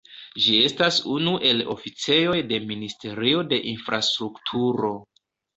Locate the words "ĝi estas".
0.43-0.95